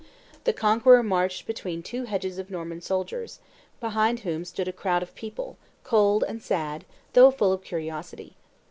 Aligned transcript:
The 0.45 0.51
Conqueror 0.53 1.03
marched 1.03 1.45
between 1.45 1.83
two 1.83 2.05
hedges 2.05 2.39
of 2.39 2.49
Norman 2.49 2.81
soldiers, 2.81 3.39
behind 3.79 4.21
whom 4.21 4.43
stood 4.43 4.67
a 4.67 4.73
crowd 4.73 5.03
of 5.03 5.13
people, 5.13 5.59
cold 5.83 6.23
and 6.27 6.41
sad, 6.41 6.85
though 7.13 7.29
full 7.29 7.53
of 7.53 7.63
curiosity. 7.63 8.35